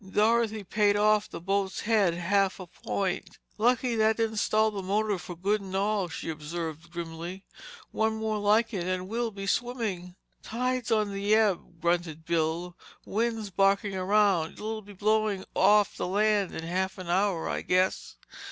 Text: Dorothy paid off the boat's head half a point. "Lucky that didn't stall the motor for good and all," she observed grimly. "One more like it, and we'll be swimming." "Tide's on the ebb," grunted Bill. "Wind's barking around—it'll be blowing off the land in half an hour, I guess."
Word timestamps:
Dorothy 0.03 0.63
paid 0.63 0.95
off 0.95 1.29
the 1.29 1.39
boat's 1.39 1.81
head 1.81 2.15
half 2.15 2.59
a 2.59 2.65
point. 2.65 3.37
"Lucky 3.59 3.95
that 3.97 4.17
didn't 4.17 4.37
stall 4.37 4.71
the 4.71 4.81
motor 4.81 5.19
for 5.19 5.35
good 5.35 5.61
and 5.61 5.75
all," 5.75 6.09
she 6.09 6.27
observed 6.27 6.89
grimly. 6.89 7.45
"One 7.91 8.15
more 8.17 8.39
like 8.39 8.73
it, 8.73 8.85
and 8.87 9.07
we'll 9.07 9.29
be 9.29 9.45
swimming." 9.45 10.15
"Tide's 10.41 10.91
on 10.91 11.13
the 11.13 11.35
ebb," 11.35 11.79
grunted 11.79 12.25
Bill. 12.25 12.75
"Wind's 13.05 13.51
barking 13.51 13.95
around—it'll 13.95 14.81
be 14.81 14.93
blowing 14.93 15.45
off 15.55 15.95
the 15.97 16.07
land 16.07 16.51
in 16.55 16.63
half 16.63 16.97
an 16.97 17.07
hour, 17.07 17.47
I 17.47 17.61
guess." 17.61 18.15